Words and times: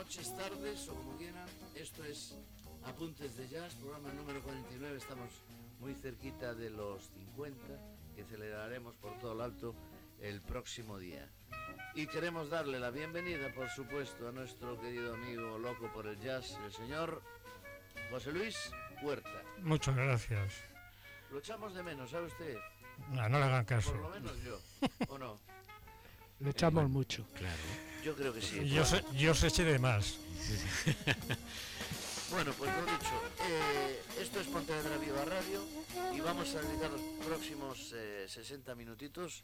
noches, 0.00 0.34
tardes 0.34 0.88
o 0.88 0.94
como 0.94 1.14
quieran. 1.18 1.46
Esto 1.74 2.02
es 2.04 2.34
Apuntes 2.86 3.36
de 3.36 3.46
Jazz, 3.48 3.74
programa 3.74 4.10
número 4.14 4.40
49. 4.40 4.96
Estamos 4.96 5.28
muy 5.78 5.92
cerquita 5.94 6.54
de 6.54 6.70
los 6.70 7.10
50 7.34 7.58
que 8.16 8.24
celebraremos 8.24 8.94
por 8.94 9.18
todo 9.18 9.34
lo 9.34 9.44
alto 9.44 9.74
el 10.22 10.40
próximo 10.40 10.98
día. 10.98 11.28
Y 11.94 12.06
queremos 12.06 12.48
darle 12.48 12.80
la 12.80 12.90
bienvenida, 12.90 13.52
por 13.52 13.68
supuesto, 13.68 14.26
a 14.26 14.32
nuestro 14.32 14.80
querido 14.80 15.12
amigo 15.12 15.58
loco 15.58 15.92
por 15.92 16.06
el 16.06 16.18
jazz, 16.18 16.56
el 16.64 16.72
señor 16.72 17.20
José 18.10 18.32
Luis 18.32 18.56
Huerta. 19.02 19.42
Muchas 19.58 19.94
gracias. 19.94 20.54
Lo 21.30 21.40
echamos 21.40 21.74
de 21.74 21.82
menos, 21.82 22.10
¿sabe 22.10 22.28
usted? 22.28 22.56
No, 23.10 23.28
no 23.28 23.38
le 23.38 23.44
hagan 23.44 23.66
caso. 23.66 23.92
Por 23.92 24.00
lo 24.00 24.08
menos 24.08 24.32
yo, 24.42 24.58
¿o 25.08 25.18
no? 25.18 25.38
Le 26.38 26.50
echamos 26.50 26.88
mucho. 26.88 27.26
Claro. 27.34 27.89
Yo 28.04 28.14
creo 28.14 28.32
que 28.32 28.40
sí. 28.40 28.68
Yo, 28.68 28.84
se, 28.84 29.02
yo 29.16 29.32
os 29.32 29.42
eché 29.42 29.64
de 29.64 29.78
más. 29.78 30.16
Bueno, 32.30 32.52
pues 32.56 32.70
lo 32.70 32.82
dicho, 32.82 33.20
eh, 33.44 34.00
esto 34.20 34.38
es 34.38 34.46
Pontevedra 34.46 34.96
Viva 34.98 35.24
Radio 35.24 35.64
y 36.14 36.20
vamos 36.20 36.54
a 36.54 36.60
dedicar 36.62 36.88
los 36.90 37.00
próximos 37.26 37.92
eh, 37.92 38.26
60 38.28 38.72
minutitos, 38.76 39.42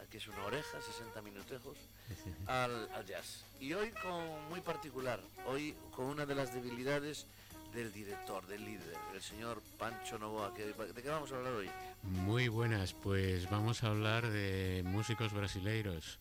aquí 0.00 0.18
es 0.18 0.28
una 0.28 0.44
oreja, 0.44 0.80
60 0.80 1.20
minutejos, 1.22 1.76
al, 2.46 2.88
al 2.94 3.04
jazz. 3.06 3.42
Y 3.58 3.72
hoy 3.72 3.90
con 3.90 4.48
muy 4.50 4.60
particular, 4.60 5.20
hoy 5.46 5.74
con 5.90 6.04
una 6.06 6.26
de 6.26 6.36
las 6.36 6.54
debilidades 6.54 7.26
del 7.74 7.92
director, 7.92 8.46
del 8.46 8.64
líder, 8.64 8.94
el 9.12 9.20
señor 9.20 9.60
Pancho 9.76 10.16
Novoa. 10.20 10.54
que- 10.54 10.66
¿De 10.66 11.02
qué 11.02 11.08
vamos 11.08 11.32
a 11.32 11.36
hablar 11.38 11.54
hoy? 11.54 11.68
Muy 12.04 12.46
buenas, 12.46 12.92
pues 12.92 13.50
vamos 13.50 13.82
a 13.82 13.88
hablar 13.88 14.30
de 14.30 14.82
músicos 14.86 15.32
brasileiros. 15.32 16.18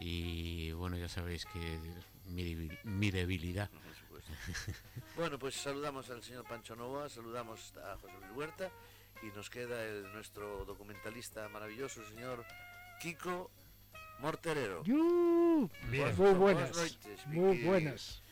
Y 0.00 0.72
bueno, 0.72 0.96
ya 0.96 1.08
sabéis 1.08 1.44
que 1.46 1.58
mi, 2.26 2.42
debil- 2.44 2.78
mi 2.84 3.10
debilidad. 3.10 3.68
Por 3.70 3.94
supuesto. 3.94 4.32
Bueno, 5.16 5.38
pues 5.38 5.54
saludamos 5.56 6.08
al 6.10 6.22
señor 6.22 6.44
Pancho 6.46 6.76
Novoa, 6.76 7.08
saludamos 7.08 7.72
a 7.78 7.96
José 7.96 8.14
Luis 8.20 8.36
Huerta 8.36 8.70
y 9.22 9.26
nos 9.36 9.50
queda 9.50 9.84
el, 9.84 10.12
nuestro 10.12 10.64
documentalista 10.64 11.48
maravilloso, 11.48 12.00
el 12.02 12.08
señor 12.08 12.44
Kiko 13.00 13.50
Morterero. 14.20 14.82
Muy 14.84 16.34
buenas, 16.34 16.76
noches, 16.76 17.26
muy 17.26 17.64
buenas. 17.64 18.22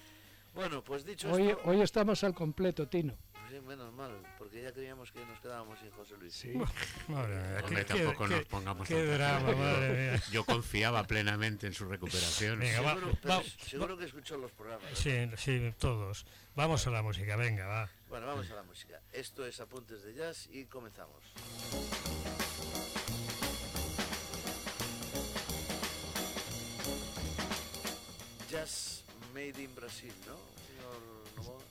Bueno, 0.55 0.83
pues 0.83 1.05
dicho 1.05 1.31
Hoy, 1.31 1.49
esto, 1.51 1.61
hoy 1.65 1.81
estamos 1.83 2.23
al 2.25 2.35
completo, 2.35 2.89
Tino. 2.89 3.15
Sí, 3.51 3.61
menos 3.67 3.93
mal, 3.95 4.13
porque 4.39 4.63
ya 4.63 4.73
creíamos 4.73 5.11
que 5.13 5.25
nos 5.25 5.41
quedábamos 5.41 5.79
sin 5.79 5.91
José 5.93 6.15
Luis. 6.19 6.33
Sí. 6.35 6.49
Madre 7.09 7.35
mía, 7.37 7.61
Hombre, 7.65 7.85
qué- 7.87 7.95
tampoco 7.95 8.25
qué- 8.29 8.37
nos 8.37 8.45
pongamos 8.47 8.89
Qué 8.89 9.03
drama, 9.05 9.53
madre 9.53 10.11
mía. 10.13 10.23
Yo 10.33 10.45
confiaba 10.45 11.05
plenamente 11.07 11.67
en 11.67 11.75
su 11.75 11.87
recuperación. 11.87 12.59
Venga, 12.59 12.81
va- 12.81 12.95
Seguro, 12.95 13.19
pero 13.23 13.35
va- 13.35 13.43
seguro 13.69 13.99
que 13.99 14.05
escuchó 14.07 14.37
los 14.37 14.53
programas. 14.53 14.87
Sí, 14.99 15.31
sí, 15.37 15.75
todos. 15.79 16.27
Vamos 16.55 16.87
a 16.87 16.91
la 16.91 17.03
música, 17.03 17.37
venga, 17.37 17.67
va. 17.67 17.91
Bueno, 18.09 18.27
vamos 18.27 18.51
a 18.51 18.55
la 18.55 18.63
música. 18.63 19.01
Esto 19.13 19.45
es 19.47 19.61
Apuntes 19.61 20.03
de 20.05 20.15
Jazz 20.15 20.49
y 20.53 20.65
comenzamos. 20.67 21.23
Jazz 28.51 29.03
Made 29.35 29.61
in 29.63 29.75
Brasil, 29.75 30.13
¿no? 30.27 30.56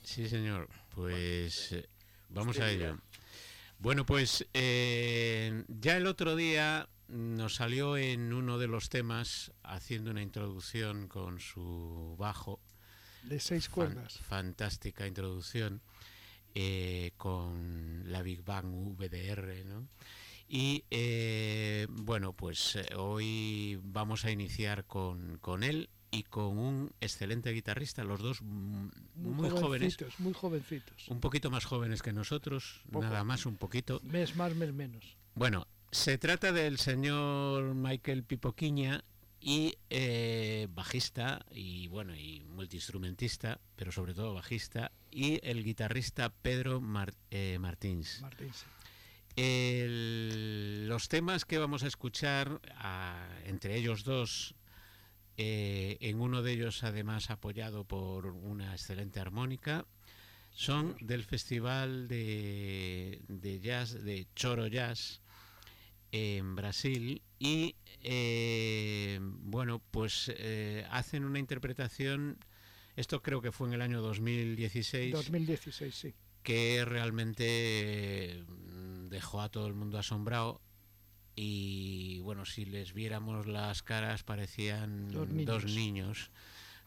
Sí, 0.02 0.28
señor. 0.28 0.68
Pues 0.94 1.68
Bueno, 1.70 1.84
eh, 1.84 1.88
vamos 2.30 2.58
a 2.60 2.70
ello. 2.70 2.98
Bueno, 3.78 4.06
pues 4.06 4.46
eh, 4.54 5.64
ya 5.68 5.96
el 5.96 6.06
otro 6.06 6.34
día 6.36 6.88
nos 7.08 7.56
salió 7.56 7.96
en 7.96 8.32
uno 8.32 8.58
de 8.58 8.66
los 8.68 8.88
temas 8.88 9.52
haciendo 9.62 10.10
una 10.10 10.22
introducción 10.22 11.08
con 11.08 11.40
su 11.40 12.16
bajo. 12.18 12.60
De 13.22 13.38
seis 13.40 13.66
Fan- 13.66 13.74
cuerdas. 13.74 14.18
fantástica 14.20 15.06
introducción 15.06 15.82
eh, 16.54 17.12
con 17.16 18.04
la 18.10 18.22
Big 18.22 18.42
Bang 18.44 18.96
VDR, 18.96 19.64
¿no? 19.66 19.86
Y 20.48 20.84
eh, 20.90 21.86
bueno, 21.90 22.32
pues 22.32 22.76
eh, 22.76 22.86
hoy 22.96 23.78
vamos 23.82 24.24
a 24.24 24.30
iniciar 24.30 24.84
con, 24.86 25.38
con 25.38 25.64
él 25.64 25.90
y 26.10 26.22
con 26.24 26.58
un 26.58 26.92
excelente 27.00 27.50
guitarrista, 27.52 28.04
los 28.04 28.20
dos 28.20 28.40
mm, 28.42 28.88
muy, 29.16 29.50
jóvenes, 29.50 29.60
jovencitos, 29.60 30.20
muy 30.20 30.32
jovencitos. 30.32 31.08
un 31.08 31.20
poquito 31.20 31.50
más 31.50 31.64
jóvenes 31.64 32.02
que 32.02 32.12
nosotros, 32.12 32.82
Poco. 32.90 33.04
nada 33.04 33.24
más 33.24 33.44
un 33.46 33.56
poquito. 33.56 34.00
Mes 34.04 34.36
más, 34.36 34.54
mes 34.54 34.72
menos. 34.72 35.16
Bueno, 35.34 35.66
se 35.90 36.16
trata 36.18 36.52
del 36.52 36.78
señor 36.78 37.74
Michael 37.74 38.24
Pipoquiña 38.24 39.04
y 39.40 39.74
eh, 39.90 40.66
bajista 40.70 41.44
y 41.50 41.88
bueno 41.88 42.16
y 42.16 42.44
multiinstrumentista, 42.48 43.60
pero 43.76 43.92
sobre 43.92 44.14
todo 44.14 44.32
bajista 44.34 44.92
y 45.10 45.38
el 45.46 45.62
guitarrista 45.62 46.30
Pedro 46.30 46.80
Mar- 46.80 47.14
eh, 47.30 47.58
Martins. 47.60 48.22
El- 49.36 50.88
los 50.88 51.08
temas 51.08 51.44
que 51.44 51.58
vamos 51.58 51.82
a 51.82 51.86
escuchar 51.88 52.60
ah, 52.76 53.28
entre 53.44 53.76
ellos 53.76 54.02
dos, 54.04 54.54
eh, 55.38 55.98
en 56.00 56.20
uno 56.20 56.42
de 56.42 56.52
ellos 56.52 56.82
además 56.82 57.30
apoyado 57.30 57.84
por 57.84 58.26
una 58.26 58.72
excelente 58.72 59.20
armónica, 59.20 59.84
son 60.50 60.96
del 61.00 61.24
Festival 61.24 62.08
de, 62.08 63.20
de 63.28 63.60
Jazz 63.60 64.02
de 64.02 64.26
Choro 64.34 64.66
Jazz 64.66 65.20
en 66.10 66.56
Brasil 66.56 67.20
y 67.38 67.76
eh, 68.02 69.18
bueno 69.20 69.82
pues 69.90 70.32
eh, 70.34 70.86
hacen 70.90 71.24
una 71.24 71.38
interpretación 71.38 72.38
esto 72.94 73.20
creo 73.22 73.42
que 73.42 73.52
fue 73.52 73.68
en 73.68 73.74
el 73.74 73.82
año 73.82 74.00
2016 74.00 75.12
2016, 75.12 75.94
sí. 75.94 76.14
que 76.42 76.84
realmente 76.86 78.42
mm, 78.48 79.08
dejó 79.08 79.42
a 79.42 79.50
todo 79.50 79.66
el 79.66 79.74
mundo 79.74 79.98
asombrado 79.98 80.62
y 81.36 82.18
bueno 82.20 82.44
si 82.46 82.64
les 82.64 82.92
viéramos 82.94 83.46
las 83.46 83.82
caras 83.82 84.22
parecían 84.24 85.08
Dos 85.12 85.28
niños. 85.28 85.46
dos 85.46 85.64
niños 85.72 86.30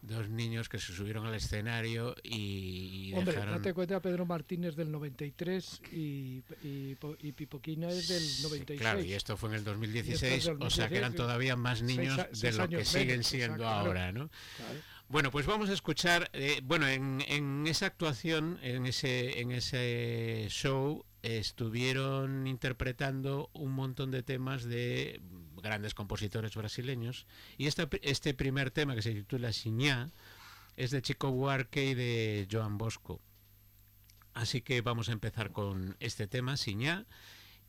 dos 0.01 0.29
niños 0.29 0.69
que 0.69 0.79
se 0.79 0.93
subieron 0.93 1.25
al 1.25 1.35
escenario 1.35 2.15
y, 2.23 3.09
y 3.09 3.13
Hombre, 3.13 3.33
dejaron 3.33 3.55
date 3.55 3.73
cuenta, 3.73 4.01
Pedro 4.01 4.25
Martínez 4.25 4.75
del 4.75 4.91
93 4.91 5.81
y, 5.91 6.41
y, 6.63 6.97
y 7.21 7.31
Pipoquina 7.33 7.89
es 7.89 8.07
del 8.07 8.23
96. 8.43 8.79
Claro, 8.79 9.01
y 9.01 9.13
esto 9.13 9.35
fue 9.35 9.49
en 9.49 9.55
el 9.55 9.59
Y 9.59 9.63
esto 9.63 9.71
2016, 9.71 10.33
es 10.33 10.45
del 10.45 10.57
o 10.61 10.69
sea 10.69 10.87
que 10.87 10.97
eran 10.97 11.13
2016, 11.13 11.15
todavía 11.17 11.55
más 11.57 11.79
seis 11.79 11.97
niños 11.97 12.17
de 12.41 12.51
lo 12.53 12.69
que 12.69 12.85
siguen 12.85 13.23
siendo 13.23 13.67
ahora, 13.67 14.11
¿no? 14.13 14.29
Claro. 14.55 14.79
Bueno, 15.09 15.31
pues 15.31 15.45
vamos 15.47 15.69
a 15.69 15.73
escuchar, 15.73 16.29
eh, 16.33 16.61
bueno, 16.63 16.87
en, 16.87 17.21
en 17.27 17.65
esa 17.67 17.87
actuación, 17.87 18.59
en 18.61 18.85
ese, 18.85 19.41
en 19.41 19.51
ese 19.51 20.45
show, 20.49 21.03
estuvieron 21.21 22.47
interpretando 22.47 23.49
un 23.53 23.71
montón 23.73 24.11
de 24.11 24.23
temas 24.23 24.63
de 24.63 25.21
grandes 25.61 25.93
compositores 25.93 26.55
brasileños 26.55 27.25
y 27.57 27.67
esta- 27.67 27.89
este 28.01 28.33
primer 28.33 28.71
tema 28.71 28.95
que 28.95 29.01
se 29.01 29.13
titula 29.13 29.51
Siñá 29.51 30.09
es 30.77 30.91
de 30.91 31.01
Chico 31.01 31.31
Buarque 31.31 31.85
y 31.89 31.93
de 31.93 32.47
Joan 32.49 32.77
Bosco. 32.77 33.19
Así 34.33 34.61
que 34.61 34.79
vamos 34.81 35.09
a 35.09 35.11
empezar 35.11 35.51
con 35.51 35.97
este 35.99 36.27
tema, 36.27 36.55
Siñá, 36.55 37.05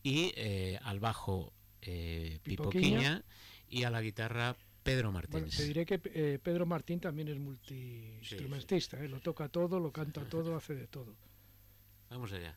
y 0.02 0.32
eh, 0.36 0.78
al 0.84 1.00
bajo 1.00 1.52
eh, 1.82 2.38
Pipoquiña. 2.42 3.24
Y 3.72 3.84
a 3.84 3.90
la 3.90 4.02
guitarra 4.02 4.56
Pedro 4.82 5.12
Bueno, 5.12 5.28
Martínez. 5.30 5.56
te 5.56 5.64
diré 5.64 5.86
que 5.86 6.00
eh, 6.04 6.38
Pedro 6.42 6.66
Martín 6.66 6.98
también 7.00 7.28
es 7.28 7.38
multiinstrumentista, 7.38 9.02
¿eh? 9.02 9.08
lo 9.08 9.20
toca 9.20 9.48
todo, 9.48 9.78
lo 9.78 9.92
canta 9.92 10.24
todo, 10.28 10.56
hace 10.56 10.74
de 10.74 10.86
todo. 10.88 11.14
Vamos 12.10 12.32
allá. 12.32 12.56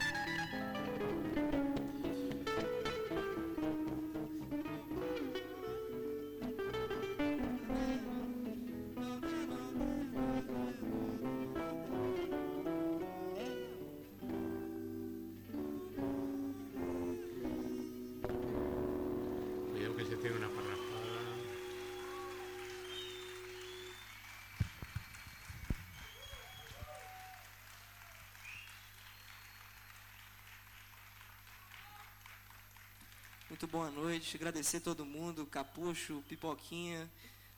boa 33.71 33.89
noite, 33.89 34.35
agradecer 34.35 34.81
todo 34.81 35.05
mundo, 35.05 35.45
Capucho, 35.45 36.21
Pipoquinha. 36.27 37.09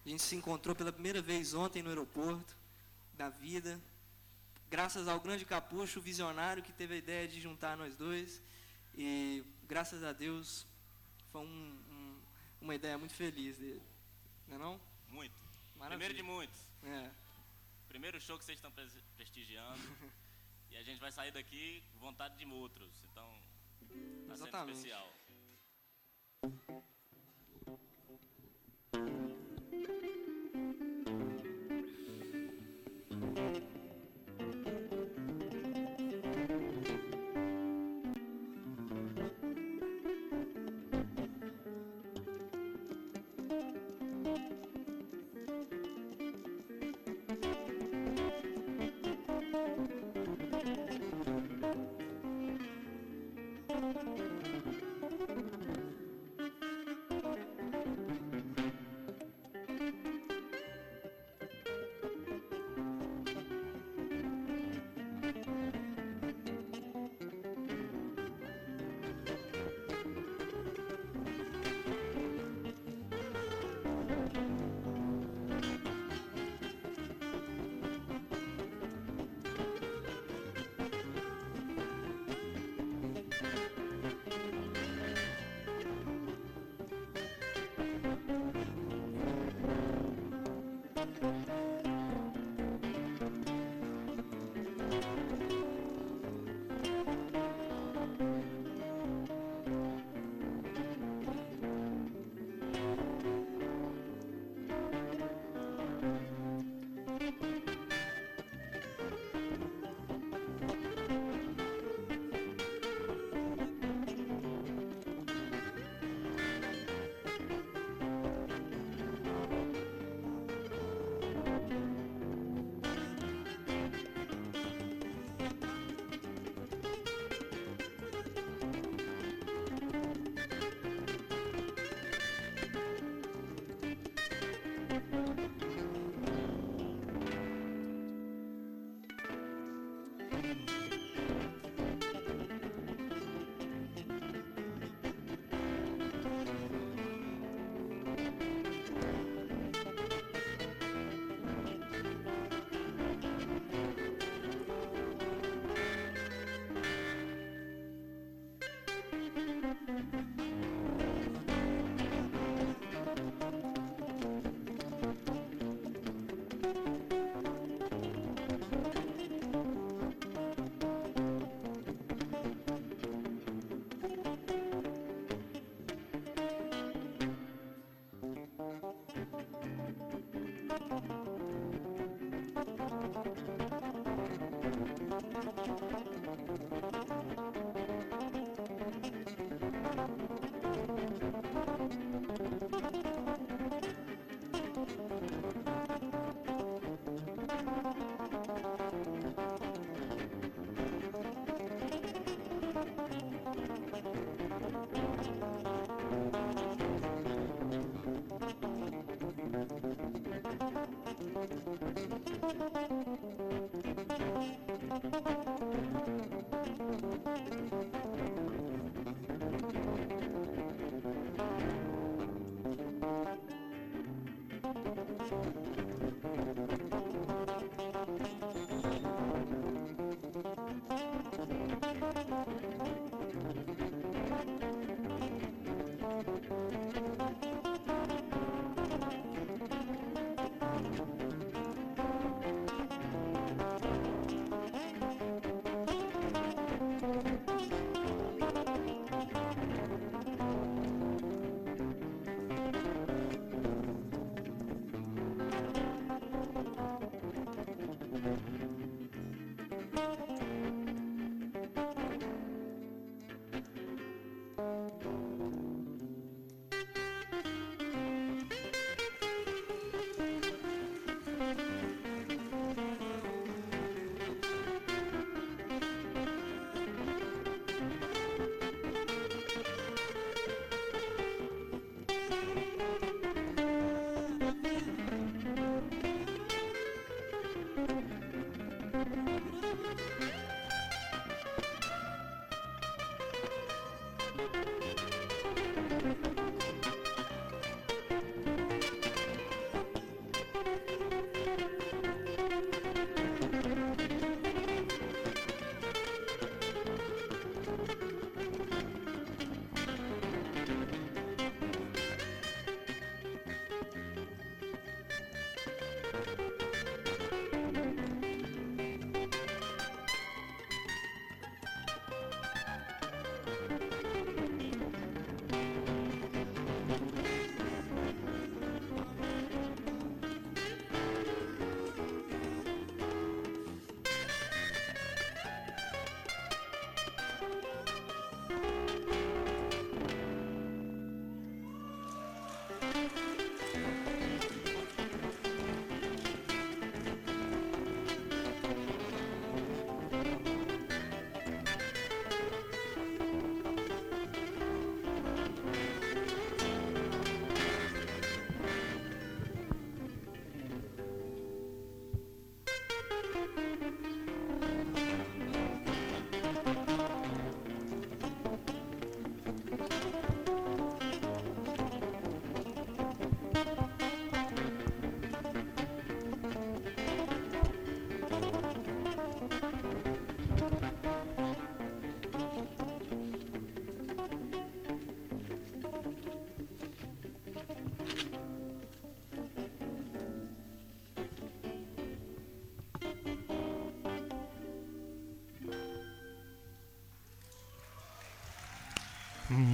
A 0.06 0.10
gente 0.10 0.22
se 0.22 0.36
encontrou 0.36 0.76
pela 0.76 0.92
primeira 0.92 1.22
vez 1.22 1.54
ontem 1.54 1.82
no 1.82 1.90
aeroporto 1.90 2.56
da 3.16 3.30
vida. 3.30 3.82
Graças 4.70 5.08
ao 5.08 5.20
grande 5.20 5.44
Capucho, 5.46 6.00
o 6.00 6.02
visionário 6.02 6.62
que 6.62 6.72
teve 6.72 6.94
a 6.94 6.98
ideia 6.98 7.28
de 7.28 7.42
juntar 7.42 7.76
nós 7.78 7.96
dois. 7.96 8.42
E 8.96 9.44
graças 9.68 10.04
a 10.04 10.14
Deus 10.14 10.68
foi 11.32 11.42
um, 11.42 11.46
um, 11.90 12.20
uma 12.62 12.76
ideia 12.76 12.98
muito 12.98 13.14
feliz 13.14 13.58
dele. 13.58 13.82
Não 14.48 14.56
é 14.56 14.60
não? 14.60 14.82
Muito. 15.10 15.34
Maravilha. 15.78 15.98
Primeiro 15.98 16.14
de 16.14 16.24
muitos. 16.24 16.68
É. 16.84 17.10
Primeiro 17.88 18.22
show 18.22 18.38
que 18.38 18.46
vocês 18.46 18.58
estão 18.58 18.72
pres- 18.72 18.94
prestigiando. 19.18 19.82
e 20.70 20.78
a 20.78 20.84
gente 20.84 21.00
vai 21.00 21.12
sair 21.12 21.32
daqui 21.32 21.84
com 21.92 22.00
vontade 22.00 22.38
de 22.38 22.46
outros. 22.46 22.92
Então, 23.12 23.28
tá 24.28 24.36
sendo 24.36 24.48
Exatamente. 24.48 24.76
especial. 24.78 25.12
Thank 26.44 26.56
you. 26.68 26.84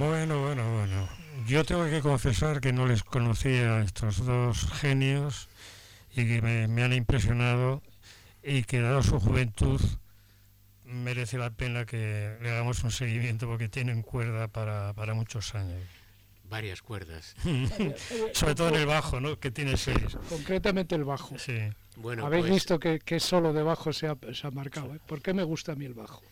Bueno, 0.00 0.40
bueno, 0.40 0.72
bueno. 0.72 1.06
Yo 1.46 1.62
tengo 1.62 1.84
que 1.84 2.00
confesar 2.00 2.62
que 2.62 2.72
no 2.72 2.86
les 2.86 3.04
conocía 3.04 3.76
a 3.76 3.82
estos 3.82 4.24
dos 4.24 4.66
genios 4.72 5.50
y 6.16 6.26
que 6.26 6.40
me, 6.40 6.68
me 6.68 6.82
han 6.82 6.94
impresionado 6.94 7.82
y 8.42 8.62
que 8.62 8.80
dado 8.80 9.02
su 9.02 9.20
juventud 9.20 9.78
merece 10.84 11.36
la 11.36 11.50
pena 11.50 11.84
que 11.84 12.34
le 12.40 12.50
hagamos 12.50 12.82
un 12.82 12.90
seguimiento 12.90 13.46
porque 13.46 13.68
tienen 13.68 14.00
cuerda 14.00 14.48
para, 14.48 14.94
para 14.94 15.12
muchos 15.12 15.54
años. 15.54 15.82
Varias 16.44 16.80
cuerdas. 16.80 17.36
Sobre 18.32 18.54
todo 18.54 18.70
en 18.70 18.76
el 18.76 18.86
bajo, 18.86 19.20
¿no? 19.20 19.38
Que 19.38 19.50
tiene 19.50 19.76
seis. 19.76 20.16
Concretamente 20.30 20.94
el 20.94 21.04
bajo. 21.04 21.38
Sí. 21.38 21.58
Bueno, 21.96 22.24
Habéis 22.24 22.44
pues, 22.44 22.54
visto 22.54 22.80
que, 22.80 23.00
que 23.00 23.20
solo 23.20 23.52
de 23.52 23.62
bajo 23.62 23.92
se 23.92 24.06
ha, 24.06 24.16
se 24.32 24.46
ha 24.46 24.50
marcado. 24.50 24.94
¿eh? 24.94 25.00
¿Por 25.06 25.20
qué 25.20 25.34
me 25.34 25.44
gusta 25.44 25.72
a 25.72 25.74
mí 25.74 25.84
el 25.84 25.92
bajo? 25.92 26.22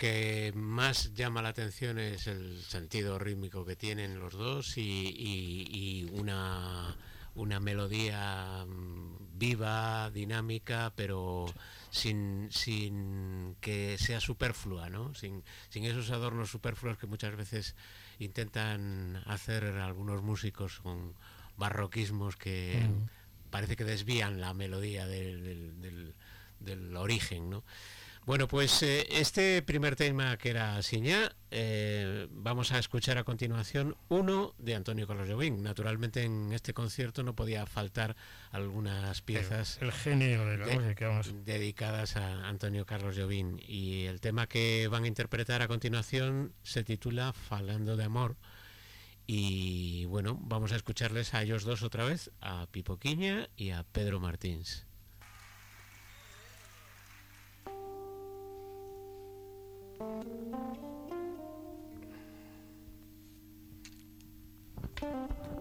Mm, 0.00 0.02
que 0.02 0.52
más 0.54 1.12
llama 1.14 1.42
la 1.42 1.50
atención 1.50 1.98
es 1.98 2.26
el 2.26 2.62
sentido 2.62 3.18
rítmico 3.18 3.64
que 3.64 3.76
tienen 3.76 4.18
los 4.18 4.34
dos 4.34 4.76
y, 4.76 4.80
y- 4.82 5.68
y 5.70 6.04
una, 6.18 6.96
una 7.34 7.60
melodía 7.60 8.64
mm, 8.66 9.38
viva, 9.38 10.10
dinámica, 10.10 10.92
pero 10.96 11.46
sin, 11.90 12.48
sin 12.50 13.56
que 13.60 13.96
sea 13.98 14.20
superflua, 14.20 14.88
¿no? 14.90 15.14
Sin, 15.14 15.42
sin 15.68 15.84
esos 15.84 16.10
adornos 16.10 16.50
superfluos 16.50 16.98
que 16.98 17.06
muchas 17.06 17.36
veces 17.36 17.74
intentan 18.18 19.16
hacer 19.26 19.64
algunos 19.64 20.22
músicos 20.22 20.80
con 20.80 21.14
barroquismos 21.56 22.36
que 22.36 22.86
parece 23.50 23.76
que 23.76 23.84
desvían 23.84 24.40
la 24.40 24.54
melodía 24.54 25.06
del, 25.06 25.42
del- 25.42 25.80
del- 25.80 26.14
del 26.60 26.96
origen, 26.96 27.48
¿no? 27.50 27.64
Bueno, 28.26 28.46
pues 28.46 28.82
eh, 28.84 29.08
este 29.10 29.60
primer 29.62 29.96
tema 29.96 30.36
que 30.36 30.50
era 30.50 30.80
Siñá, 30.82 31.34
eh, 31.50 32.28
vamos 32.30 32.70
a 32.70 32.78
escuchar 32.78 33.18
a 33.18 33.24
continuación 33.24 33.96
uno 34.08 34.54
de 34.58 34.76
Antonio 34.76 35.06
Carlos 35.08 35.28
Jobim. 35.28 35.62
Naturalmente 35.62 36.22
en 36.22 36.52
este 36.52 36.72
concierto 36.72 37.24
no 37.24 37.34
podía 37.34 37.66
faltar 37.66 38.14
algunas 38.52 39.20
piezas 39.22 39.78
El 39.80 39.90
genio 39.90 40.46
de 40.46 40.58
la 40.58 40.66
de- 40.66 40.78
música, 40.78 41.08
vamos. 41.08 41.32
dedicadas 41.44 42.16
a 42.16 42.46
Antonio 42.46 42.86
Carlos 42.86 43.16
Jobim. 43.18 43.56
Y 43.66 44.04
el 44.04 44.20
tema 44.20 44.46
que 44.46 44.86
van 44.88 45.04
a 45.04 45.08
interpretar 45.08 45.62
a 45.62 45.66
continuación 45.68 46.52
se 46.62 46.84
titula 46.84 47.32
Falando 47.32 47.96
de 47.96 48.04
Amor. 48.04 48.36
Y 49.26 50.04
bueno, 50.04 50.38
vamos 50.42 50.70
a 50.72 50.76
escucharles 50.76 51.34
a 51.34 51.42
ellos 51.42 51.64
dos 51.64 51.82
otra 51.82 52.04
vez, 52.04 52.30
a 52.40 52.66
Pipo 52.70 52.98
Quiña 52.98 53.48
y 53.56 53.70
a 53.70 53.82
Pedro 53.82 54.20
Martins. 54.20 54.86
Thank 60.00 60.24
you. 65.02 65.59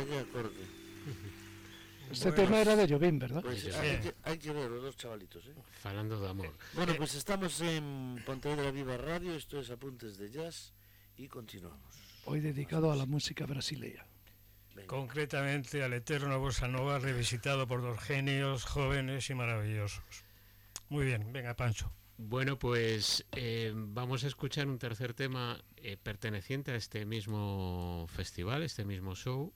Vaya 0.00 0.20
acorde. 0.22 0.64
Este 2.10 2.28
Bueno, 2.30 2.42
tema 2.42 2.60
era 2.60 2.74
de 2.74 2.88
Jobim, 2.88 3.20
¿verdad? 3.20 3.40
Pues 3.40 3.62
Sí. 3.62 3.70
hai, 3.70 4.00
que, 4.02 4.10
hai 4.26 4.34
que 4.34 4.50
ver 4.50 4.66
os 4.66 4.82
dos 4.82 4.96
chavalitos, 4.98 5.46
eh? 5.46 5.54
Falando 5.78 6.18
de 6.18 6.26
amor. 6.26 6.50
Bueno, 6.74 6.96
pues 6.98 7.14
estamos 7.14 7.60
en 7.60 8.18
Pontevedra 8.26 8.72
Viva 8.74 8.96
Radio, 8.98 9.30
esto 9.38 9.60
es 9.62 9.70
Apuntes 9.70 10.18
de 10.18 10.26
Jazz 10.28 10.74
y 11.16 11.28
continuamos. 11.28 11.86
Hoy 12.26 12.40
dedicado 12.40 12.90
a 12.90 12.96
la 12.96 13.06
música 13.06 13.46
brasileña. 13.46 14.02
Venga. 14.74 14.88
Concretamente 14.88 15.84
al 15.84 15.92
eterno 15.92 16.40
Bossa 16.40 16.66
Nova 16.66 16.98
revisitado 16.98 17.68
por 17.68 17.80
dos 17.80 18.00
genios 18.00 18.64
jóvenes 18.64 19.30
y 19.30 19.34
maravillosos. 19.38 20.02
Muy 20.88 21.06
bien, 21.06 21.30
venga 21.32 21.54
Pancho. 21.54 21.92
Bueno, 22.18 22.58
pues 22.58 23.24
eh, 23.38 23.70
vamos 23.72 24.24
a 24.24 24.26
escuchar 24.26 24.66
un 24.66 24.78
tercer 24.82 25.14
tema 25.14 25.62
eh, 25.76 25.96
perteneciente 25.96 26.72
a 26.72 26.74
este 26.74 27.06
mismo 27.06 28.06
festival, 28.10 28.64
este 28.64 28.84
mismo 28.84 29.14
show. 29.14 29.54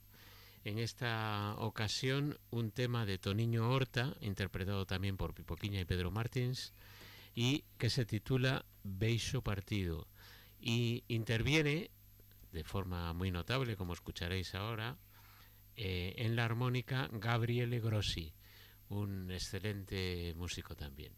En 0.64 0.78
esta 0.78 1.56
ocasión, 1.58 2.38
un 2.50 2.70
tema 2.70 3.04
de 3.04 3.18
Toniño 3.18 3.70
Horta, 3.70 4.16
interpretado 4.22 4.86
también 4.86 5.18
por 5.18 5.34
Pipoquiña 5.34 5.78
y 5.78 5.84
Pedro 5.84 6.10
Martins, 6.10 6.72
y 7.34 7.64
que 7.76 7.90
se 7.90 8.06
titula 8.06 8.64
Beixo 8.82 9.42
Partido. 9.42 10.08
Y 10.58 11.04
interviene, 11.08 11.90
de 12.50 12.64
forma 12.64 13.12
muy 13.12 13.30
notable, 13.30 13.76
como 13.76 13.92
escucharéis 13.92 14.54
ahora, 14.54 14.96
eh, 15.76 16.14
en 16.16 16.34
la 16.34 16.46
armónica 16.46 17.10
Gabriele 17.12 17.80
Grossi, 17.80 18.32
un 18.88 19.30
excelente 19.30 20.32
músico 20.34 20.74
también. 20.74 21.12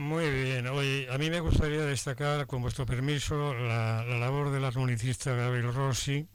Muy 0.00 0.30
bien, 0.30 0.66
hoy 0.66 1.06
a 1.10 1.18
mí 1.18 1.28
me 1.28 1.40
gustaría 1.40 1.82
destacar, 1.82 2.46
con 2.46 2.62
vuestro 2.62 2.86
permiso, 2.86 3.52
la, 3.52 4.02
labor 4.02 4.50
del 4.50 4.64
armonicista 4.64 5.34
Gabriel 5.34 5.74
Rossi, 5.74 6.26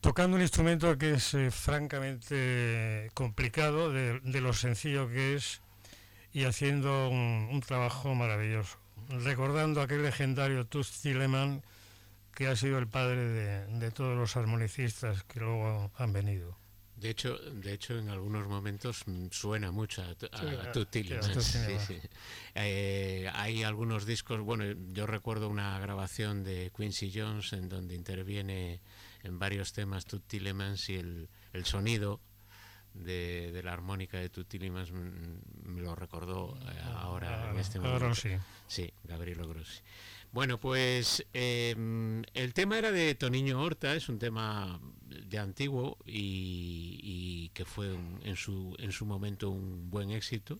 tocando 0.00 0.36
un 0.36 0.42
instrumento 0.42 0.96
que 0.96 1.12
es 1.12 1.34
eh, 1.34 1.50
francamente 1.50 3.10
complicado, 3.12 3.92
de, 3.92 4.40
lo 4.40 4.54
sencillo 4.54 5.06
que 5.06 5.34
es, 5.34 5.60
y 6.32 6.44
haciendo 6.44 7.10
un, 7.10 7.60
trabajo 7.60 8.14
maravilloso. 8.14 8.78
Recordando 9.22 9.82
aquel 9.82 10.02
legendario 10.02 10.66
Toots 10.66 11.02
Tilleman, 11.02 11.62
que 12.34 12.46
ha 12.46 12.56
sido 12.56 12.78
el 12.78 12.88
padre 12.88 13.66
de 13.66 13.90
todos 13.90 14.16
los 14.16 14.34
armonicistas 14.38 15.24
que 15.24 15.40
luego 15.40 15.90
han 15.98 16.14
venido. 16.14 16.61
De 17.02 17.10
hecho, 17.10 17.36
de 17.36 17.72
hecho, 17.72 17.98
en 17.98 18.08
algunos 18.08 18.46
momentos 18.46 19.02
mm, 19.06 19.26
suena 19.32 19.72
mucho 19.72 20.02
a, 20.02 20.10
a, 20.10 20.72
eh, 22.54 23.28
hay 23.34 23.64
algunos 23.64 24.06
discos, 24.06 24.40
bueno, 24.40 24.64
yo 24.92 25.06
recuerdo 25.06 25.48
una 25.48 25.76
grabación 25.80 26.44
de 26.44 26.70
Quincy 26.76 27.10
Jones 27.12 27.52
en 27.54 27.68
donde 27.68 27.96
interviene 27.96 28.80
en 29.24 29.38
varios 29.40 29.72
temas 29.72 30.04
Tut 30.04 30.28
Tillemans 30.28 30.88
y 30.90 30.94
el, 30.94 31.28
el 31.52 31.64
sonido 31.64 32.20
de, 32.94 33.60
la 33.64 33.72
armónica 33.72 34.18
de 34.18 34.28
Tut 34.28 34.46
Tillemans 34.46 34.92
me 34.92 35.80
lo 35.80 35.96
recordó 35.96 36.56
eh, 36.56 36.80
ahora 36.94 37.50
en 37.50 37.58
este 37.58 37.80
momento. 37.80 38.14
Sí, 38.68 38.92
Gabriel 39.02 39.44
Grossi. 39.44 39.80
Bueno, 40.32 40.58
pues 40.58 41.26
em, 41.34 42.22
el 42.32 42.54
tema 42.54 42.78
era 42.78 42.90
de 42.90 43.14
Toniño 43.14 43.60
Horta, 43.60 43.94
es 43.94 44.08
un 44.08 44.18
tema 44.18 44.80
de 45.06 45.38
antiguo 45.38 45.98
y, 46.06 47.50
que 47.52 47.66
fue 47.66 47.94
en, 48.22 48.36
su, 48.36 48.74
en 48.78 48.92
su 48.92 49.04
momento 49.04 49.50
un 49.50 49.90
buen 49.90 50.10
éxito. 50.10 50.58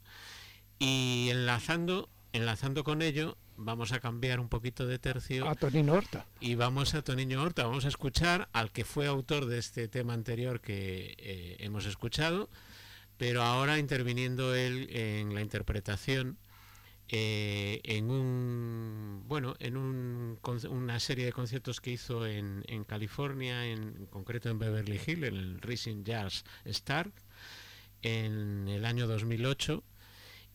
Y 0.79 1.29
enlazando, 1.31 2.11
enlazando 2.35 2.85
con 2.85 3.01
ello, 3.01 3.39
vamos 3.57 3.93
a 3.93 4.01
cambiar 4.01 4.41
un 4.41 4.51
poquito 4.51 4.87
de 4.87 4.99
tercio. 4.99 5.49
A 5.49 5.55
Toniño 5.55 5.95
Horta. 5.95 6.27
Y 6.39 6.55
vamos 6.55 6.95
a 6.95 7.01
Toniño 7.01 7.43
Horta, 7.43 7.65
vamos 7.65 7.87
a 7.87 7.89
escuchar 7.89 8.51
al 8.53 8.73
que 8.73 8.85
fue 8.85 9.07
autor 9.07 9.47
de 9.47 9.59
este 9.59 9.89
tema 9.89 10.13
anterior 10.13 10.61
que 10.61 11.15
eh, 11.17 11.57
hemos 11.61 11.87
escuchado, 11.87 12.51
pero 13.17 13.43
ahora 13.43 13.79
interviniendo 13.79 14.55
él 14.55 14.89
en 14.91 15.35
la 15.35 15.41
interpretación 15.41 16.37
eh, 17.15 17.83
en 17.85 18.11
un 18.11 19.23
bueno 19.29 19.55
en 19.59 19.77
una 19.77 20.99
serie 20.99 21.27
de 21.27 21.33
conciertos 21.33 21.83
que 21.83 21.91
hizo 21.91 22.27
en, 22.27 22.65
California 22.87 23.67
en, 23.67 24.07
concreto 24.07 24.49
en 24.49 24.59
Beverly 24.59 24.99
Hills 25.07 25.29
en 25.29 25.37
el 25.37 25.61
Rising 25.61 26.05
Jazz 26.05 26.43
Star 26.65 27.13
en 28.01 28.67
el 28.67 28.87
año 28.87 29.07
2008 29.07 29.85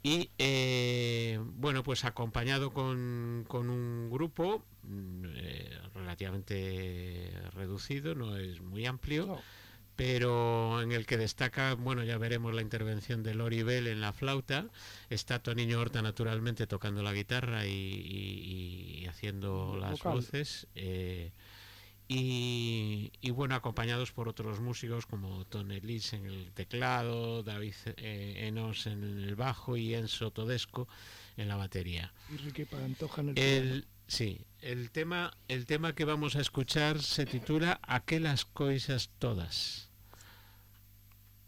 y 0.01 0.31
eh, 0.39 1.39
bueno 1.43 1.83
pues 1.83 2.05
acompañado 2.05 2.73
con, 2.73 2.89
un 2.89 4.09
grupo 4.09 4.65
mm, 4.81 5.25
eh, 5.35 5.79
relativamente 5.93 7.33
reducido 7.53 8.15
no 8.15 8.35
es 8.35 8.61
muy 8.61 8.87
amplio 8.87 9.39
pero 9.97 10.79
en 10.81 10.91
el 10.91 11.07
que 11.07 11.17
destaca, 11.17 11.73
bueno, 11.73 12.03
ya 12.03 12.19
veremos 12.19 12.53
la 12.53 12.61
intervención 12.61 13.23
de 13.23 13.33
Lori 13.33 13.63
Bell 13.63 13.87
en 13.87 13.99
la 13.99 14.13
flauta, 14.13 14.67
está 15.09 15.41
Toniño 15.41 15.79
Horta 15.79 16.03
naturalmente 16.03 16.67
tocando 16.67 17.01
la 17.01 17.11
guitarra 17.13 17.65
y, 17.65 19.05
haciendo 19.09 19.75
las 19.75 20.01
voces, 20.03 20.67
eh, 20.75 21.31
y, 22.07 23.11
y, 23.19 23.31
bueno, 23.31 23.55
acompañados 23.55 24.11
por 24.11 24.29
otros 24.29 24.61
músicos 24.61 25.07
como 25.07 25.43
Tony 25.45 25.81
Lis 25.81 26.13
en 26.13 26.27
el 26.27 26.51
teclado, 26.53 27.43
David 27.43 27.73
eh, 27.97 28.45
Enos 28.47 28.85
en 28.85 29.03
el 29.03 29.35
bajo 29.35 29.75
y 29.75 29.95
Enzo 29.95 30.31
Todesco 30.31 30.87
en 31.35 31.49
la 31.49 31.57
batería. 31.57 32.13
Y 32.31 32.37
Ricky 32.37 32.63
Pantoja 32.65 33.21
en 33.21 33.29
el, 33.29 33.37
el 33.37 33.87
Sí, 34.07 34.45
el 34.61 34.89
tema, 34.91 35.33
el 35.49 35.65
tema 35.65 35.93
que 35.93 36.05
vamos 36.05 36.37
a 36.37 36.39
escuchar 36.39 37.01
se 37.01 37.25
titula 37.25 37.79
Aquelas 37.83 38.45
coisas 38.45 39.09
todas. 39.19 39.86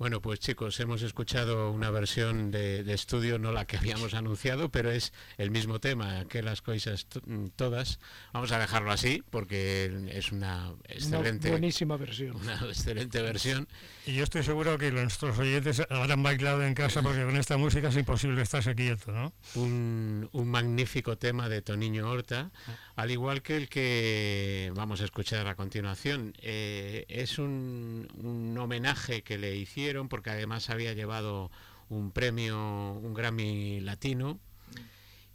Bueno, 0.00 0.22
pues 0.22 0.40
chicos, 0.40 0.80
hemos 0.80 1.02
escuchado 1.02 1.70
una 1.70 1.90
versión 1.90 2.50
de, 2.50 2.82
de, 2.84 2.94
estudio, 2.94 3.38
no 3.38 3.52
la 3.52 3.66
que 3.66 3.76
habíamos 3.76 4.14
anunciado, 4.14 4.70
pero 4.70 4.90
es 4.90 5.12
el 5.36 5.50
mismo 5.50 5.78
tema, 5.78 6.24
que 6.26 6.42
las 6.42 6.62
cosas 6.62 7.06
mm, 7.26 7.48
todas. 7.54 7.98
Vamos 8.32 8.50
a 8.50 8.58
dejarlo 8.58 8.92
así, 8.92 9.22
porque 9.28 10.08
es 10.10 10.32
una 10.32 10.72
excelente... 10.88 11.48
Una 11.48 11.58
buenísima 11.58 11.98
versión. 11.98 12.36
Una 12.36 12.54
excelente 12.66 13.20
versión. 13.20 13.68
Y 14.10 14.14
yo 14.14 14.24
estoy 14.24 14.42
seguro 14.42 14.76
que 14.76 14.90
nuestros 14.90 15.38
oyentes 15.38 15.80
habrán 15.88 16.24
bailado 16.24 16.64
en 16.64 16.74
casa, 16.74 17.00
porque 17.00 17.22
con 17.22 17.36
esta 17.36 17.56
música 17.56 17.90
es 17.90 17.96
imposible 17.96 18.42
estarse 18.42 18.74
quieto, 18.74 19.12
¿no? 19.12 19.32
Un, 19.54 20.28
magnífico 20.32 21.16
tema 21.16 21.48
de 21.48 21.62
Toniño 21.62 22.10
Horta, 22.10 22.50
al 22.96 23.12
igual 23.12 23.40
que 23.40 23.56
el 23.56 23.68
que 23.68 24.72
vamos 24.74 25.00
a 25.00 25.04
escuchar 25.04 25.46
a 25.46 25.54
continuación. 25.54 26.34
Eh, 26.42 27.04
es 27.08 27.38
un, 27.38 28.08
un 28.16 28.58
homenaje 28.58 29.22
que 29.22 29.38
le 29.38 29.54
hicieron 29.54 30.08
porque 30.08 30.30
además 30.30 30.70
había 30.70 30.92
llevado 30.92 31.52
un 31.88 32.10
premio, 32.10 32.58
un 32.94 33.14
Grammy 33.14 33.78
latino, 33.78 34.40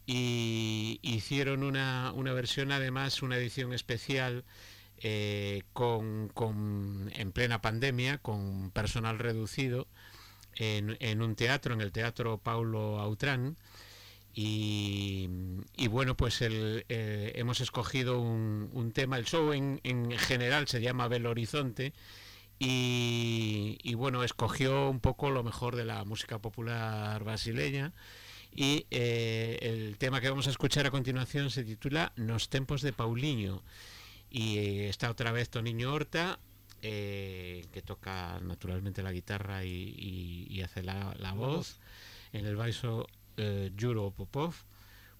y 0.06 1.00
hicieron 1.02 1.64
una, 1.64 2.12
una 2.14 2.34
versión, 2.34 2.74
además, 2.74 3.22
una 3.22 3.38
edición 3.38 3.72
especial 3.72 4.44
eh, 5.02 5.64
con, 5.74 6.32
en 7.14 7.32
plena 7.32 7.62
pandemia, 7.62 8.18
con 8.20 8.72
personal 8.72 9.20
reducido, 9.20 9.88
en, 10.58 11.22
un 11.22 11.36
teatro, 11.36 11.74
en 11.74 11.82
el 11.82 11.92
Teatro 11.92 12.38
Paulo 12.38 13.00
Autrán. 13.00 13.58
Y, 14.34 15.30
bueno, 15.90 16.18
pues 16.18 16.40
eh, 16.42 17.32
hemos 17.36 17.62
escogido 17.62 18.20
un, 18.20 18.92
tema, 18.94 19.18
el 19.18 19.26
show 19.26 19.54
en, 19.54 19.80
en 19.84 20.12
general 20.18 20.68
se 20.68 20.82
llama 20.82 21.08
Belo 21.08 21.32
Horizonte, 21.32 21.94
y, 22.58 23.94
bueno, 23.96 24.24
escogió 24.24 24.90
un 24.90 25.00
poco 25.00 25.30
lo 25.30 25.44
mejor 25.44 25.76
de 25.76 25.86
la 25.86 26.04
música 26.06 26.40
popular 26.40 27.24
brasileña. 27.24 27.94
Y 28.54 28.86
eh, 28.90 29.60
el 29.62 29.98
tema 29.98 30.22
que 30.22 30.30
vamos 30.30 30.48
a 30.48 30.52
escuchar 30.52 30.86
a 30.86 30.92
continuación 30.92 31.52
se 31.52 31.66
titula 31.66 32.14
Nos 32.16 32.50
tempos 32.50 32.82
de 32.82 32.94
Paulinho 32.94 33.64
y 34.30 34.58
eh, 34.58 34.90
está 34.90 35.10
otra 35.10 35.32
vez 35.32 35.50
Toniño 35.50 35.94
Horta 35.94 36.40
eh, 36.82 37.66
que 37.72 37.82
toca 37.82 38.40
naturalmente 38.42 39.02
la 39.02 39.12
guitarra 39.12 39.64
y, 39.64 39.70
y, 39.70 40.48
y 40.50 40.62
hace 40.62 40.84
la, 40.84 41.16
la, 41.20 41.34
voz 41.34 41.80
en 42.34 42.46
el 42.46 42.56
baixo 42.56 43.08
eh, 43.38 43.72
Juro 43.80 44.12
Popov 44.12 44.54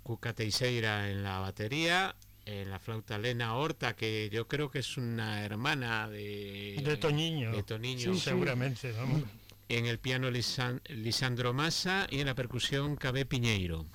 Cuca 0.04 0.34
Teixeira 0.34 1.10
en 1.10 1.24
la 1.24 1.40
batería 1.40 2.16
en 2.46 2.70
la 2.70 2.80
flauta 2.80 3.18
Lena 3.18 3.56
Horta, 3.56 3.96
que 3.96 4.30
yo 4.32 4.48
creo 4.48 4.70
que 4.70 4.80
es 4.80 4.98
una 4.98 5.44
hermana 5.44 6.08
de, 6.08 6.80
de 6.84 6.98
Toñiño. 6.98 7.52
De 7.52 7.64
Toñiño. 7.64 8.14
Sí, 8.14 8.20
seguramente, 8.20 8.92
vamos. 8.92 9.24
En 9.68 9.88
el 9.88 9.98
piano 9.98 10.30
Lisan, 10.30 10.80
Lisandro 10.90 11.54
Massa 11.54 12.06
y 12.12 12.20
en 12.20 12.28
la 12.28 12.36
percusión 12.36 12.96
Cabé 12.98 13.26
Piñeiro. 13.26 13.88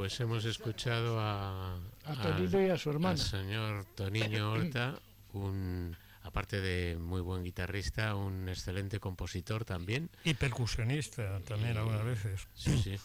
Pues 0.00 0.18
hemos 0.20 0.46
escuchado 0.46 1.20
a, 1.20 1.74
A 2.06 2.14
Tonino 2.22 2.66
y 2.66 2.70
a 2.70 2.78
su 2.78 2.88
hermana. 2.88 3.10
al 3.10 3.18
señor 3.18 3.84
Toniño 3.94 4.50
Horta, 4.52 4.98
un 5.34 5.94
aparte 6.22 6.58
de 6.62 6.96
muy 6.96 7.20
buen 7.20 7.44
guitarrista, 7.44 8.14
un 8.14 8.48
excelente 8.48 8.98
compositor 8.98 9.66
también. 9.66 10.08
Y 10.24 10.32
percusionista 10.32 11.40
también 11.40 11.76
algunas 11.76 12.02
veces. 12.02 12.48
Sí, 12.54 12.78
sí. 12.82 12.96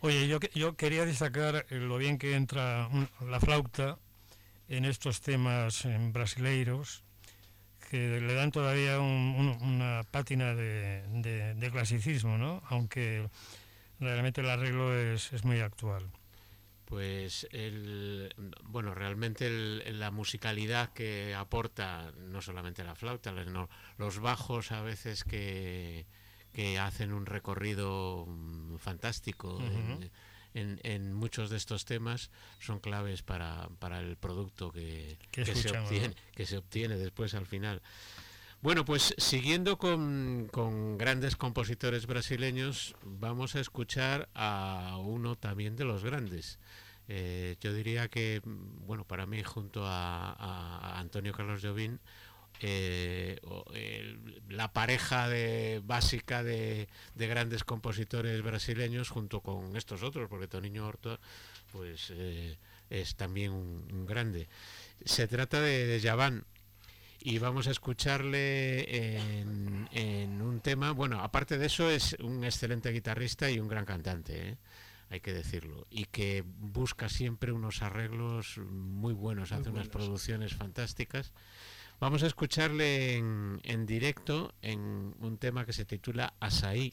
Oye, 0.00 0.26
yo, 0.26 0.38
yo 0.54 0.76
quería 0.76 1.04
destacar 1.04 1.66
eh, 1.68 1.74
lo 1.76 1.98
bien 1.98 2.16
que 2.16 2.36
entra 2.36 2.88
la 3.28 3.38
flauta 3.38 3.98
en 4.70 4.86
estos 4.86 5.20
temas 5.20 5.84
eh, 5.84 5.94
brasileiros, 6.10 7.02
que 7.90 8.18
le 8.18 8.32
dan 8.32 8.50
todavía 8.50 8.98
un- 8.98 9.58
un- 9.60 9.62
una 9.74 10.04
pátina 10.10 10.54
de, 10.54 11.02
de- 11.20 11.52
de 11.54 11.70
clasicismo, 11.70 12.38
¿no? 12.38 12.62
Aunque 12.70 13.28
realmente 14.04 14.40
el 14.40 14.48
arreglo 14.50 14.96
es, 14.96 15.32
es 15.32 15.44
muy 15.44 15.60
actual. 15.60 16.10
Pues 16.84 17.48
el, 17.50 18.32
bueno, 18.64 18.94
realmente 18.94 19.46
el- 19.46 19.98
la 19.98 20.10
musicalidad 20.10 20.92
que 20.92 21.34
aporta 21.34 22.12
no 22.18 22.42
solamente 22.42 22.84
la 22.84 22.94
flauta, 22.94 23.32
sino 23.44 23.68
los 23.96 24.18
bajos 24.18 24.70
a 24.70 24.82
veces 24.82 25.24
que, 25.24 26.06
que 26.52 26.78
hacen 26.78 27.12
un 27.12 27.24
recorrido 27.26 28.26
mm, 28.28 28.76
fantástico 28.76 29.58
en, 29.60 30.10
en- 30.52 30.80
en 30.84 31.14
muchos 31.14 31.48
de 31.50 31.56
estos 31.56 31.84
temas 31.86 32.30
son 32.60 32.78
claves 32.80 33.22
para, 33.22 33.68
para 33.80 33.98
el 34.00 34.16
producto 34.16 34.70
que, 34.70 35.18
Que 35.32 35.42
que 35.42 35.54
se 35.54 35.68
obtiene, 35.84 36.08
¿no? 36.08 36.14
que 36.34 36.46
se 36.46 36.58
obtiene 36.58 36.96
después 36.96 37.34
al 37.34 37.46
final. 37.46 37.80
Bueno, 38.64 38.86
pues 38.86 39.14
siguiendo 39.18 39.76
con, 39.76 40.48
con 40.50 40.96
grandes 40.96 41.36
compositores 41.36 42.06
brasileños, 42.06 42.96
vamos 43.04 43.56
a 43.56 43.60
escuchar 43.60 44.30
a 44.34 44.96
uno 45.04 45.36
también 45.36 45.76
de 45.76 45.84
los 45.84 46.02
grandes. 46.02 46.58
Eh, 47.06 47.56
yo 47.60 47.74
diría 47.74 48.08
que, 48.08 48.40
mm, 48.42 48.86
bueno, 48.86 49.04
para 49.04 49.26
mí, 49.26 49.42
junto 49.42 49.82
a, 49.84 50.98
Antonio 50.98 51.34
Carlos 51.34 51.60
Jobim, 51.62 51.98
eh, 52.62 53.38
la 54.48 54.72
pareja 54.72 55.28
de, 55.28 55.82
básica 55.84 56.42
de, 56.42 56.88
de 57.16 57.26
grandes 57.26 57.64
compositores 57.64 58.40
brasileños, 58.40 59.10
junto 59.10 59.42
con 59.42 59.76
estos 59.76 60.02
otros, 60.02 60.26
porque 60.30 60.48
Toniño 60.48 60.86
Horta 60.86 61.20
pues, 61.70 62.10
eh, 62.16 62.56
es 62.88 63.14
también 63.14 63.52
un, 63.52 64.06
grande. 64.06 64.48
Se 65.04 65.28
trata 65.28 65.60
de, 65.60 65.84
de 65.84 66.00
y 67.24 67.38
vamos 67.38 67.66
a 67.66 67.70
escucharle 67.70 69.16
en, 69.16 69.88
en 69.92 70.42
un 70.42 70.60
tema, 70.60 70.92
bueno, 70.92 71.20
aparte 71.20 71.56
de 71.56 71.66
eso 71.66 71.88
es 71.88 72.14
un 72.20 72.44
excelente 72.44 72.92
guitarrista 72.92 73.50
y 73.50 73.58
un 73.58 73.66
gran 73.66 73.86
cantante, 73.86 74.50
¿eh? 74.50 74.58
hay 75.08 75.20
que 75.20 75.32
decirlo, 75.32 75.86
y 75.88 76.04
que 76.04 76.44
busca 76.46 77.08
siempre 77.08 77.50
unos 77.50 77.80
arreglos 77.80 78.58
muy 78.58 79.14
buenos, 79.14 79.52
Muy 79.52 79.60
hace 79.60 79.70
unas 79.70 79.88
producciones 79.88 80.54
fantásticas. 80.54 81.32
Vamos 81.98 82.22
a 82.24 82.26
escucharle 82.26 83.16
en, 83.16 83.58
en 83.62 83.86
directo 83.86 84.52
en 84.60 85.14
un 85.18 85.38
tema 85.38 85.64
que 85.64 85.72
se 85.72 85.86
titula 85.86 86.34
Asaí. 86.40 86.92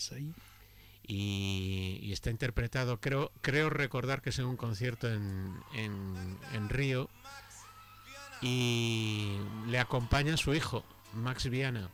Y, 1.03 1.99
y 2.03 2.13
está 2.13 2.29
interpretado, 2.29 3.01
creo, 3.01 3.31
creo 3.41 3.69
recordar 3.69 4.21
que 4.21 4.29
es 4.29 4.39
en 4.39 4.45
un 4.45 4.55
concierto 4.55 5.11
en, 5.11 5.55
en, 5.73 6.37
en 6.53 6.69
Río 6.69 7.09
y 8.41 9.37
le 9.67 9.79
acompaña 9.79 10.37
su 10.37 10.53
hijo, 10.53 10.83
Max 11.13 11.49
Viana. 11.49 11.89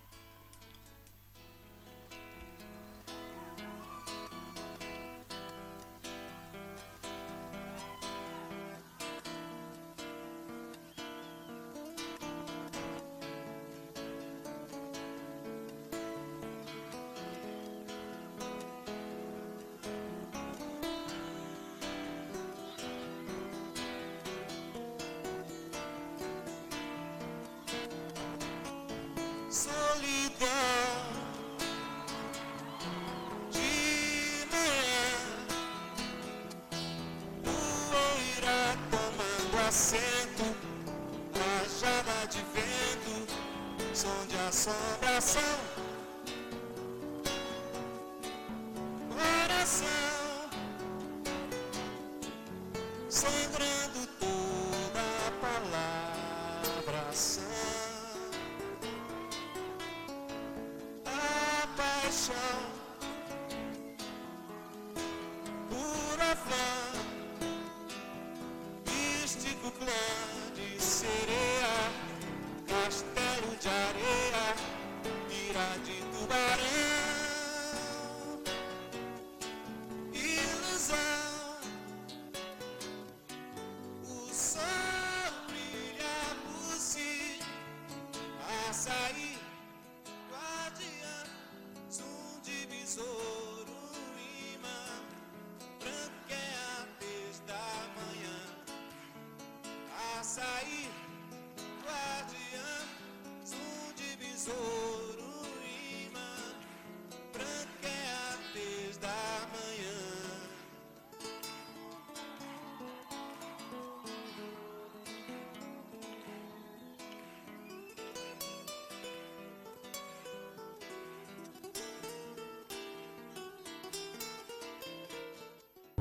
A 62.07 62.66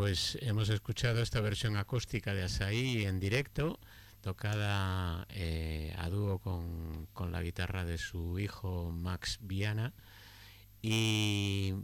Pues 0.07 0.38
hemos 0.40 0.68
escuchado 0.68 1.20
esta 1.20 1.40
versión 1.40 1.76
acústica 1.76 2.32
de 2.32 2.44
Asaí 2.44 3.07
en 3.07 3.18
directo, 3.18 3.80
tocada 4.20 5.26
eh, 5.30 5.92
a 5.98 6.09
dúo 6.09 6.38
con, 6.38 7.09
con 7.12 7.32
la 7.32 7.42
guitarra 7.42 7.84
de 7.84 7.98
su 7.98 8.38
hijo 8.38 8.92
Max 8.92 9.40
Viana. 9.42 9.94
Y 10.80 11.74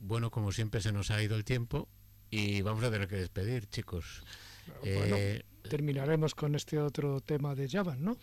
bueno, 0.00 0.32
como 0.32 0.50
siempre 0.50 0.80
se 0.80 0.90
nos 0.90 1.12
ha 1.12 1.22
ido 1.22 1.36
el 1.36 1.44
tiempo 1.44 1.86
y 2.28 2.60
vamos 2.62 2.82
a 2.82 2.90
tener 2.90 3.06
que 3.06 3.14
despedir, 3.14 3.68
chicos. 3.68 4.24
Bueno, 4.80 5.14
Eh, 5.16 5.44
terminaremos 5.68 6.34
con 6.34 6.56
este 6.56 6.80
otro 6.80 7.20
tema 7.20 7.54
de 7.54 7.68
Javan, 7.68 8.02
¿no? 8.02 8.16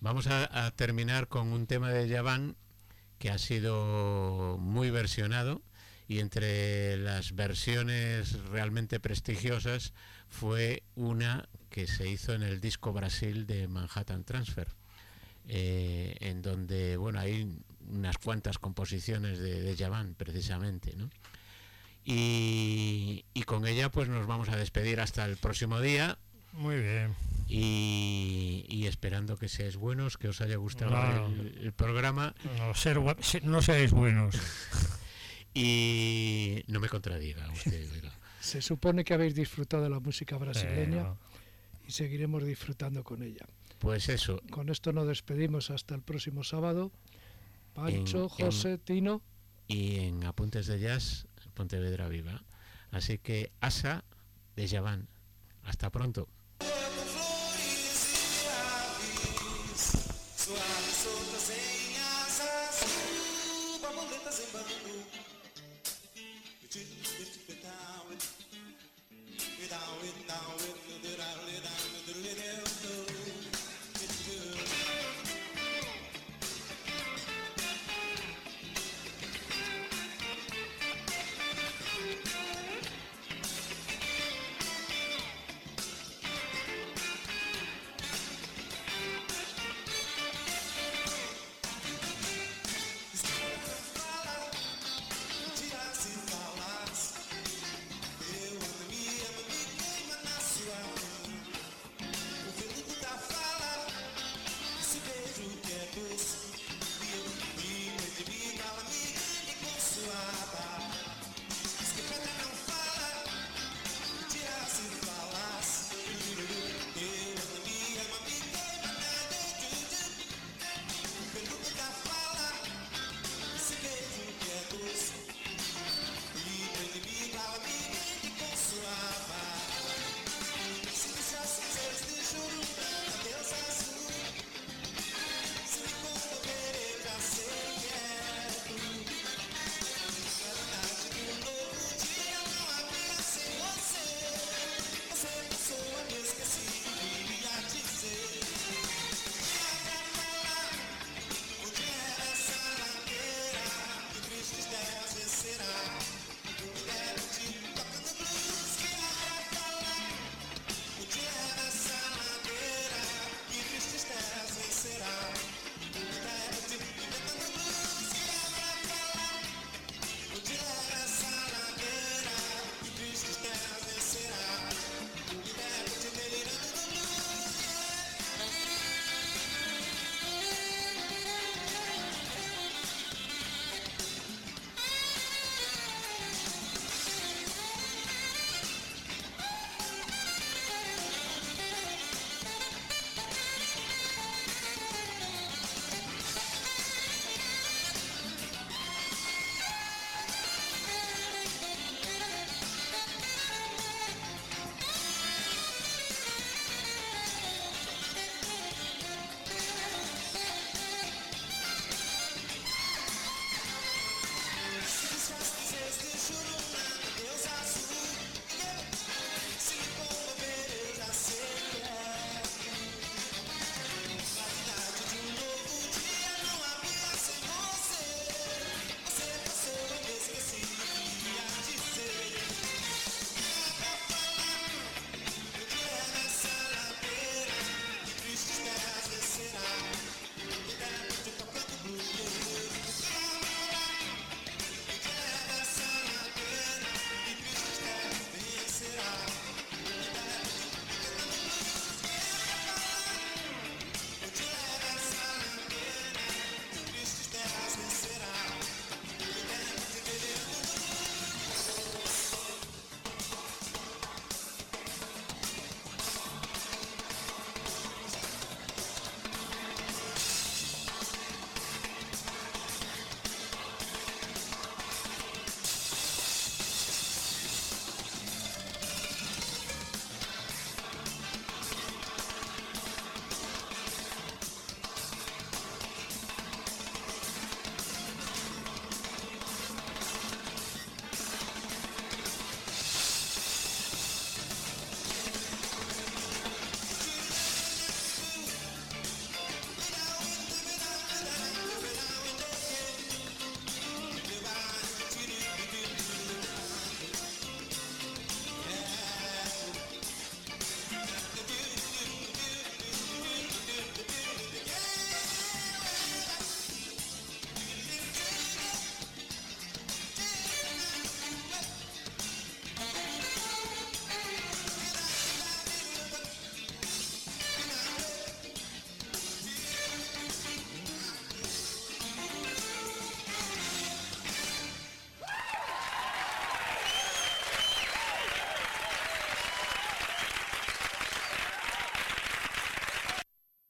Vamos 0.00 0.26
a, 0.26 0.66
a 0.66 0.72
terminar 0.72 1.28
con 1.28 1.52
un 1.52 1.68
tema 1.68 1.90
de 1.90 2.08
Yavan 2.08 2.56
que 3.20 3.30
ha 3.30 3.38
sido 3.38 4.58
muy 4.58 4.90
versionado 4.90 5.62
y 6.08 6.20
entre 6.20 6.96
las 6.96 7.34
versiones 7.34 8.32
realmente 8.44 8.98
prestigiosas 8.98 9.92
fue 10.26 10.82
una 10.94 11.48
que 11.70 11.86
se 11.86 12.08
hizo 12.08 12.32
en 12.32 12.42
el 12.42 12.60
disco 12.60 12.92
Brasil 12.94 13.46
de 13.46 13.68
Manhattan 13.68 14.24
Transfer, 14.24 14.68
eh, 15.48 16.16
en 16.20 16.40
donde 16.42 16.96
bueno 16.96 17.20
hay 17.20 17.54
unas 17.90 18.18
cuantas 18.18 18.58
composiciones 18.58 19.38
de, 19.38 19.60
de 19.62 19.76
precisamente, 20.16 20.94
¿no? 20.96 21.10
Y, 22.04 23.24
y 23.34 23.42
con 23.42 23.66
ella 23.66 23.90
pues 23.90 24.08
nos 24.08 24.26
vamos 24.26 24.48
a 24.48 24.56
despedir 24.56 25.00
hasta 25.00 25.26
el 25.26 25.36
próximo 25.36 25.78
día 25.80 26.16
Muy 26.52 26.80
bien. 26.80 27.14
y, 27.46 28.64
y 28.68 28.86
esperando 28.86 29.36
que 29.36 29.48
seáis 29.48 29.76
buenos, 29.76 30.16
que 30.16 30.28
os 30.28 30.40
haya 30.40 30.56
gustado 30.56 30.90
No. 30.90 31.26
el, 31.26 31.58
el 31.60 31.72
programa 31.72 32.34
No, 32.56 32.72
ser 32.74 32.98
no 33.42 33.60
seáis 33.62 33.90
buenos. 33.92 34.34
y 35.54 36.62
no 36.68 36.80
me 36.80 36.88
contradiga 36.88 37.50
usted. 37.52 37.90
oiga. 37.92 38.12
Se 38.40 38.62
supone 38.62 39.04
que 39.04 39.14
habéis 39.14 39.34
disfrutado 39.34 39.82
de 39.82 39.90
la 39.90 40.00
música 40.00 40.36
brasileña 40.36 41.14
y 41.86 41.90
seguiremos 41.92 42.44
disfrutando 42.44 43.02
con 43.04 43.22
ella. 43.22 43.46
Pues 43.78 44.08
eso, 44.08 44.40
Con 44.50 44.68
esto 44.70 44.92
nos 44.92 45.06
despedimos 45.06 45.70
hasta 45.70 45.94
el 45.94 46.02
próximo 46.02 46.42
sábado. 46.44 46.90
Pancho, 47.74 48.22
En- 48.22 48.28
José, 48.28 48.78
Tino. 48.78 49.22
y 49.68 49.96
en 50.00 50.24
Apuntes 50.24 50.66
de 50.66 50.80
Jazz, 50.80 51.26
Pontevedra 51.54 52.08
Viva. 52.08 52.42
Así 52.90 53.18
que 53.18 53.52
Asa 53.60 54.04
de 54.56 54.68
Javán. 54.68 55.08
Hasta 55.64 55.90
pronto. 55.90 56.28